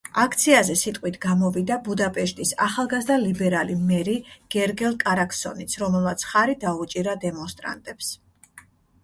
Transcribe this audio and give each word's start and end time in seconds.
აქციაზე 0.21 0.75
სიტყვით 0.83 1.17
გამოვიდა 1.25 1.75
ბუდაპეშტის 1.87 2.53
ახალგაზრდა 2.67 3.17
ლიბერალი 3.25 3.77
მერი 3.91 4.17
გერგელ 4.57 4.97
კარაკსონიც, 5.05 5.77
რომელმაც 5.85 6.27
მხარი 6.31 6.59
დაუჭირა 6.67 7.17
დემონსტრანტებს. 7.29 8.13